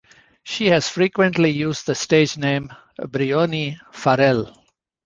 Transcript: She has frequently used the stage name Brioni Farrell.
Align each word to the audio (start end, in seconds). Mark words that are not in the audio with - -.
She 0.41 0.65
has 0.69 0.89
frequently 0.89 1.51
used 1.51 1.85
the 1.85 1.93
stage 1.93 2.35
name 2.35 2.73
Brioni 2.99 3.77
Farrell. 3.91 4.51